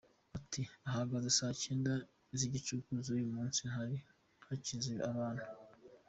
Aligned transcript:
Ati 0.37 0.61
“Ahagana 0.87 1.29
saa 1.37 1.59
Cyenda 1.63 1.91
z’igicuku 2.39 2.91
z’uyu 3.05 3.27
munsi, 3.35 3.61
hari 3.75 3.97
hakiza 4.47 4.93
abantu. 5.11 5.45